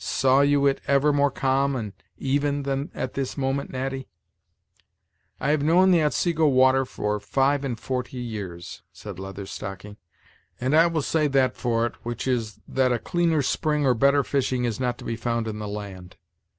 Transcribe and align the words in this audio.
Saw 0.03 0.41
you 0.41 0.65
it 0.65 0.81
ever 0.87 1.13
more 1.13 1.29
calm 1.29 1.75
and 1.75 1.93
even 2.17 2.63
than 2.63 2.89
at 2.95 3.13
this 3.13 3.37
moment, 3.37 3.69
Natty?" 3.69 4.07
"I 5.39 5.51
have 5.51 5.61
known 5.61 5.91
the 5.91 6.01
Otsego 6.01 6.47
water 6.47 6.85
for 6.85 7.19
five 7.19 7.63
and 7.63 7.79
forty 7.79 8.17
years," 8.17 8.81
said 8.91 9.19
Leather 9.19 9.45
Stocking, 9.45 9.97
"and 10.59 10.75
I 10.75 10.87
will 10.87 11.03
say 11.03 11.27
that 11.27 11.55
for 11.55 11.85
it, 11.85 11.93
which 12.01 12.25
is, 12.27 12.59
that 12.67 12.91
a 12.91 12.97
cleaner 12.97 13.43
spring 13.43 13.85
or 13.85 13.93
better 13.93 14.23
fishing 14.23 14.65
is 14.65 14.79
not 14.79 14.97
to 14.97 15.05
be 15.05 15.15
found 15.15 15.47
in 15.47 15.59
the 15.59 15.67
land. 15.67 16.17